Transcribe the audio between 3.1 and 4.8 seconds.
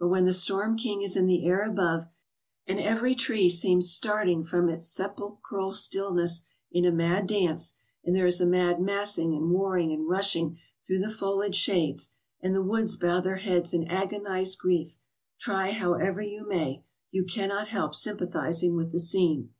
tree seems starting from